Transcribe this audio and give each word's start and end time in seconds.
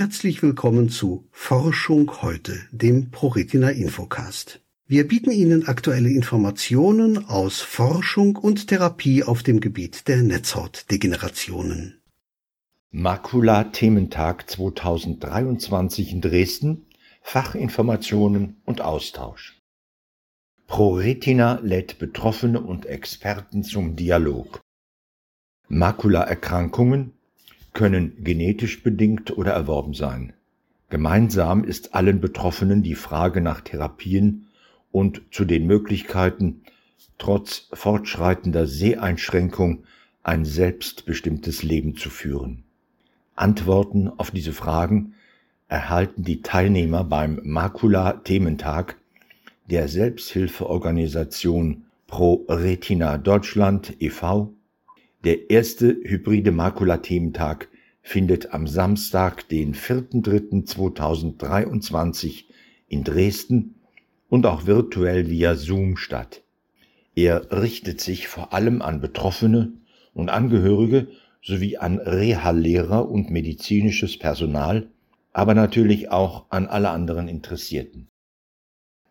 Herzlich 0.00 0.44
willkommen 0.44 0.90
zu 0.90 1.26
Forschung 1.32 2.22
heute, 2.22 2.56
dem 2.70 3.10
ProRetina 3.10 3.70
Infocast. 3.70 4.60
Wir 4.86 5.08
bieten 5.08 5.32
Ihnen 5.32 5.66
aktuelle 5.66 6.08
Informationen 6.08 7.26
aus 7.26 7.60
Forschung 7.60 8.36
und 8.36 8.68
Therapie 8.68 9.24
auf 9.24 9.42
dem 9.42 9.58
Gebiet 9.58 10.06
der 10.06 10.22
Netzhautdegenerationen. 10.22 12.00
Makula-Thementag 12.92 14.48
2023 14.48 16.12
in 16.12 16.20
Dresden, 16.20 16.86
Fachinformationen 17.20 18.62
und 18.64 18.80
Austausch. 18.80 19.60
ProRetina 20.68 21.58
lädt 21.64 21.98
Betroffene 21.98 22.60
und 22.60 22.86
Experten 22.86 23.64
zum 23.64 23.96
Dialog. 23.96 24.60
Makulaerkrankungen 25.66 27.17
können 27.72 28.24
genetisch 28.24 28.82
bedingt 28.82 29.36
oder 29.36 29.52
erworben 29.52 29.94
sein. 29.94 30.32
Gemeinsam 30.90 31.64
ist 31.64 31.94
allen 31.94 32.20
Betroffenen 32.20 32.82
die 32.82 32.94
Frage 32.94 33.40
nach 33.40 33.60
Therapien 33.60 34.46
und 34.90 35.22
zu 35.30 35.44
den 35.44 35.66
Möglichkeiten, 35.66 36.62
trotz 37.18 37.68
fortschreitender 37.72 38.66
Seheinschränkung 38.66 39.84
ein 40.22 40.44
selbstbestimmtes 40.44 41.62
Leben 41.62 41.96
zu 41.96 42.10
führen. 42.10 42.64
Antworten 43.34 44.08
auf 44.08 44.30
diese 44.30 44.52
Fragen 44.52 45.14
erhalten 45.68 46.22
die 46.22 46.42
Teilnehmer 46.42 47.04
beim 47.04 47.40
Makula-Thementag 47.44 48.96
der 49.70 49.88
Selbsthilfeorganisation 49.88 51.84
Pro 52.06 52.46
Retina 52.48 53.18
Deutschland 53.18 53.94
e.V. 54.00 54.54
Der 55.24 55.50
erste 55.50 55.96
hybride 56.04 56.52
Makula-Thementag 56.52 57.68
findet 58.02 58.54
am 58.54 58.68
Samstag, 58.68 59.48
den 59.48 59.74
4.3.2023 59.74 62.44
in 62.86 63.02
Dresden 63.02 63.74
und 64.28 64.46
auch 64.46 64.66
virtuell 64.66 65.28
via 65.28 65.56
Zoom 65.56 65.96
statt. 65.96 66.44
Er 67.16 67.50
richtet 67.50 68.00
sich 68.00 68.28
vor 68.28 68.52
allem 68.52 68.80
an 68.80 69.00
Betroffene 69.00 69.72
und 70.14 70.28
Angehörige 70.28 71.08
sowie 71.42 71.78
an 71.78 71.98
Reha-Lehrer 71.98 73.10
und 73.10 73.30
medizinisches 73.30 74.18
Personal, 74.18 74.88
aber 75.32 75.54
natürlich 75.54 76.10
auch 76.10 76.46
an 76.50 76.66
alle 76.66 76.90
anderen 76.90 77.26
Interessierten. 77.26 78.06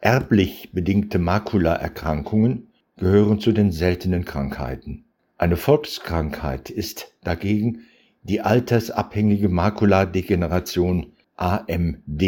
Erblich 0.00 0.70
bedingte 0.72 1.18
Makulaerkrankungen 1.18 2.68
gehören 2.96 3.40
zu 3.40 3.50
den 3.50 3.72
seltenen 3.72 4.24
Krankheiten. 4.24 5.05
Eine 5.38 5.56
Volkskrankheit 5.56 6.70
ist 6.70 7.14
dagegen 7.22 7.82
die 8.22 8.40
altersabhängige 8.40 9.48
Makuladegeneration 9.48 11.12
AMD, 11.36 12.22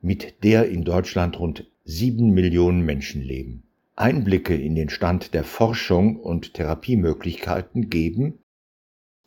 mit 0.00 0.44
der 0.44 0.68
in 0.68 0.84
Deutschland 0.84 1.38
rund 1.40 1.68
sieben 1.84 2.30
Millionen 2.30 2.82
Menschen 2.84 3.22
leben. 3.22 3.64
Einblicke 3.96 4.54
in 4.54 4.76
den 4.76 4.88
Stand 4.88 5.34
der 5.34 5.42
Forschung 5.42 6.16
und 6.16 6.54
Therapiemöglichkeiten 6.54 7.90
geben 7.90 8.38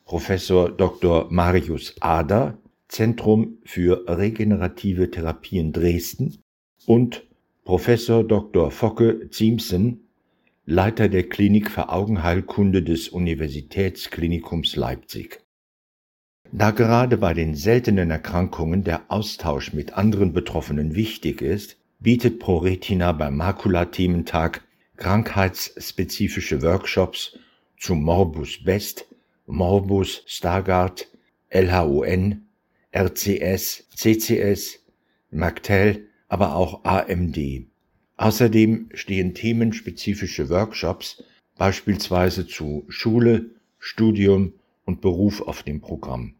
Professor 0.05 0.69
Dr. 0.69 1.27
Marius 1.29 1.95
Ader, 1.99 2.57
Zentrum 2.87 3.57
für 3.63 4.05
regenerative 4.07 5.11
Therapien 5.11 5.73
Dresden 5.73 6.37
und 6.85 7.25
Professor 7.63 8.23
Dr. 8.23 8.71
Focke 8.71 9.29
Ziemsen, 9.29 10.10
Leiter 10.73 11.09
der 11.09 11.27
Klinik 11.27 11.69
für 11.69 11.89
Augenheilkunde 11.89 12.81
des 12.81 13.09
Universitätsklinikums 13.09 14.77
Leipzig. 14.77 15.41
Da 16.53 16.71
gerade 16.71 17.17
bei 17.17 17.33
den 17.33 17.55
seltenen 17.55 18.09
Erkrankungen 18.09 18.85
der 18.85 19.01
Austausch 19.09 19.73
mit 19.73 19.91
anderen 19.95 20.31
Betroffenen 20.31 20.95
wichtig 20.95 21.41
ist, 21.41 21.75
bietet 21.99 22.39
ProRetina 22.39 23.11
beim 23.11 23.35
Makula-Thementag 23.35 24.63
krankheitsspezifische 24.95 26.61
Workshops 26.61 27.37
zu 27.77 27.93
Morbus 27.93 28.63
Best, 28.63 29.07
Morbus 29.47 30.23
Stargardt, 30.25 31.09
LHON, 31.49 32.45
RCS, 32.95 33.89
CCS, 33.93 34.79
MacTel 35.31 36.07
aber 36.29 36.55
auch 36.55 36.85
AMD. 36.85 37.70
Außerdem 38.17 38.89
stehen 38.93 39.33
themenspezifische 39.33 40.49
Workshops 40.49 41.23
beispielsweise 41.57 42.47
zu 42.47 42.85
Schule, 42.87 43.51
Studium 43.79 44.53
und 44.85 45.01
Beruf 45.01 45.41
auf 45.41 45.63
dem 45.63 45.81
Programm. 45.81 46.35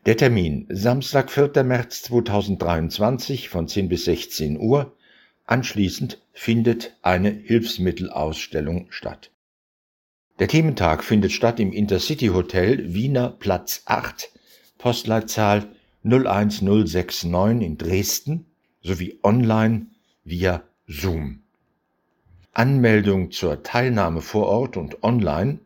Der 0.07 0.17
Termin 0.17 0.65
Samstag, 0.71 1.29
4. 1.29 1.63
März 1.63 2.01
2023 2.01 3.49
von 3.49 3.67
10 3.67 3.89
bis 3.89 4.05
16 4.05 4.59
Uhr. 4.59 4.97
Anschließend 5.45 6.19
findet 6.33 6.97
eine 7.03 7.29
Hilfsmittelausstellung 7.29 8.87
statt. 8.89 9.29
Der 10.39 10.47
Thementag 10.47 11.03
findet 11.03 11.31
statt 11.31 11.59
im 11.59 11.71
Intercity 11.71 12.29
Hotel 12.29 12.91
Wiener 12.91 13.29
Platz 13.29 13.83
8, 13.85 14.31
Postleitzahl 14.79 15.75
01069 16.03 17.61
in 17.61 17.77
Dresden 17.77 18.47
sowie 18.81 19.19
online 19.21 19.91
via 20.23 20.63
Zoom. 20.87 21.44
Anmeldung 22.57 23.31
zur 23.31 23.63
Teilnahme 23.63 24.21
vor 24.21 24.47
Ort 24.47 24.77
und 24.77 25.03
online 25.03 25.59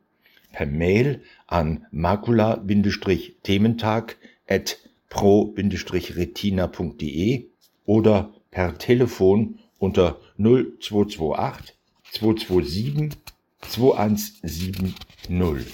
per 0.51 0.65
Mail 0.65 1.21
an 1.45 1.85
makula-thementag 1.91 4.17
at 4.47 4.79
pro-retina.de 5.09 7.45
oder 7.85 8.33
per 8.49 8.79
Telefon 8.79 9.59
unter 9.77 10.19
0228 10.37 11.77
227 12.11 13.19
2170. 13.61 15.71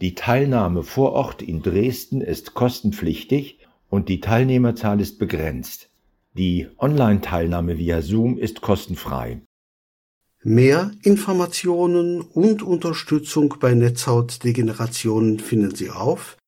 Die 0.00 0.14
Teilnahme 0.14 0.82
vor 0.82 1.12
Ort 1.12 1.42
in 1.42 1.60
Dresden 1.60 2.22
ist 2.22 2.54
kostenpflichtig 2.54 3.58
und 3.90 4.08
die 4.08 4.20
Teilnehmerzahl 4.20 5.02
ist 5.02 5.18
begrenzt. 5.18 5.90
Die 6.32 6.68
Online-Teilnahme 6.78 7.76
via 7.76 8.00
Zoom 8.00 8.38
ist 8.38 8.62
kostenfrei. 8.62 9.42
Mehr 10.50 10.92
Informationen 11.02 12.22
und 12.22 12.62
Unterstützung 12.62 13.56
bei 13.60 13.74
Netzhautdegenerationen 13.74 15.40
finden 15.40 15.74
Sie 15.74 15.90
auf 15.90 16.38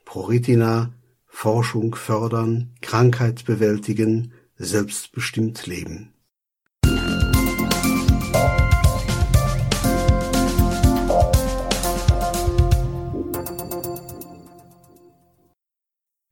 ProRetina 0.05 0.93
Forschung 1.27 1.95
fördern, 1.95 2.75
Krankheit 2.81 3.45
bewältigen, 3.45 4.33
selbstbestimmt 4.57 5.69
leben. 5.69 6.13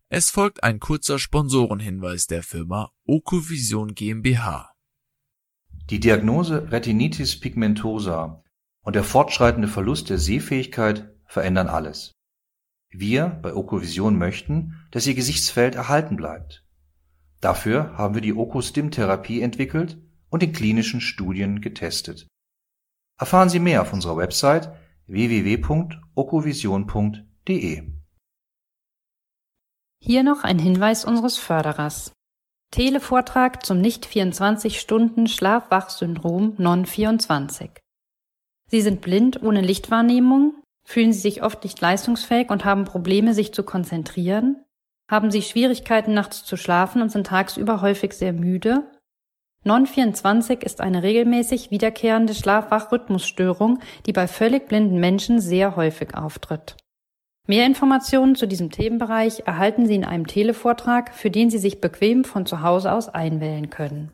Es 0.09 0.31
folgt 0.31 0.63
ein 0.63 0.79
kurzer 0.79 1.19
Sponsorenhinweis 1.19 2.29
der 2.29 2.45
Firma 2.45 2.93
Okovision 3.07 3.97
GmbH. 3.97 4.71
Die 5.91 5.99
Diagnose 5.99 6.71
Retinitis 6.71 7.41
pigmentosa 7.41 8.45
und 8.83 8.95
der 8.95 9.03
fortschreitende 9.03 9.67
Verlust 9.67 10.09
der 10.09 10.19
Sehfähigkeit 10.19 11.13
verändern 11.27 11.67
alles. 11.67 12.13
Wir 12.89 13.27
bei 13.27 13.53
Okovision 13.53 14.17
möchten, 14.17 14.77
dass 14.93 15.09
Ihr 15.09 15.15
Gesichtsfeld 15.15 15.75
erhalten 15.75 16.15
bleibt. 16.15 16.65
Dafür 17.41 17.99
haben 17.99 18.15
wir 18.15 18.23
die 18.23 18.35
Okostim-Therapie 18.35 19.41
entwickelt 19.41 20.01
und 20.29 20.41
in 20.41 20.53
klinischen 20.53 21.01
Studien 21.01 21.61
getestet. 21.61 22.29
Erfahren 23.19 23.49
Sie 23.49 23.59
mehr 23.59 23.83
auf 23.83 23.93
unserer 23.93 24.17
Website 24.17 24.73
www.okovision.de. 25.09 27.96
Hier 30.07 30.23
noch 30.23 30.45
ein 30.45 30.61
Hinweis 30.61 31.05
unseres 31.05 31.37
Förderers. 31.37 32.13
Televortrag 32.71 33.67
zum 33.67 33.81
Nicht-24-Stunden-Schlaf-Wach-Syndrom 33.81 36.55
Non-24. 36.59 37.71
Sie 38.71 38.83
sind 38.83 39.01
blind 39.01 39.43
ohne 39.43 39.63
Lichtwahrnehmung, 39.63 40.63
Fühlen 40.87 41.13
Sie 41.13 41.19
sich 41.19 41.43
oft 41.43 41.65
nicht 41.65 41.81
leistungsfähig 41.81 42.51
und 42.51 42.65
haben 42.65 42.85
Probleme, 42.85 43.35
sich 43.35 43.53
zu 43.53 43.65
konzentrieren? 43.65 44.65
Haben 45.11 45.33
Sie 45.33 45.43
Schwierigkeiten, 45.43 46.15
nachts 46.15 46.45
zu 46.45 46.57
schlafen 46.57 47.03
und 47.03 47.11
sind 47.11 47.27
tagsüber 47.27 47.81
häufig 47.81 48.13
sehr 48.13 48.33
müde? 48.33 48.89
Non-24 49.65 50.63
ist 50.63 50.81
eine 50.81 51.03
regelmäßig 51.03 51.73
wiederkehrende 51.73 52.33
Schlaf-Wach-Rhythmusstörung, 52.33 53.81
die 54.07 54.13
bei 54.13 54.29
völlig 54.29 54.69
blinden 54.69 55.01
Menschen 55.01 55.41
sehr 55.41 55.75
häufig 55.75 56.15
auftritt. 56.15 56.77
Mehr 57.47 57.65
Informationen 57.65 58.35
zu 58.35 58.47
diesem 58.47 58.71
Themenbereich 58.71 59.45
erhalten 59.47 59.87
Sie 59.87 59.95
in 59.95 60.05
einem 60.05 60.27
Televortrag, 60.27 61.15
für 61.15 61.31
den 61.31 61.49
Sie 61.49 61.59
sich 61.59 61.81
bequem 61.81 62.25
von 62.25 62.45
zu 62.45 62.61
Hause 62.63 62.93
aus 62.93 63.09
einwählen 63.09 63.71
können. 63.71 64.11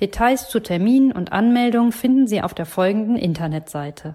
Details 0.00 0.48
zu 0.48 0.60
Terminen 0.60 1.12
und 1.12 1.32
Anmeldungen 1.32 1.92
finden 1.92 2.28
Sie 2.28 2.42
auf 2.42 2.54
der 2.54 2.66
folgenden 2.66 3.16
Internetseite 3.16 4.14